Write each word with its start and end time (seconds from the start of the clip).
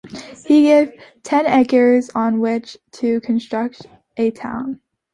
He 0.47 0.63
gave 0.63 0.93
ten 1.21 1.45
acres 1.45 2.09
on 2.15 2.39
which 2.39 2.75
to 2.93 3.21
construct 3.21 3.85
a 4.17 4.31
town. 4.31 4.81